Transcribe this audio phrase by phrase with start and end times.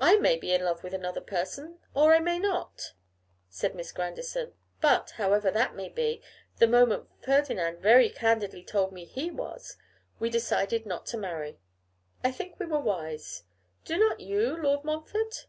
[0.00, 2.92] 'I may be in love with another person, or I may not,'
[3.48, 4.52] said Miss Grandison.
[4.80, 6.22] 'But, however that may be,
[6.58, 9.76] the moment Ferdinand very candidly told me he was,
[10.20, 11.58] we decided not to marry.
[12.22, 13.42] I think we were wise;
[13.84, 14.56] do not you.
[14.56, 15.48] Lord Montfort?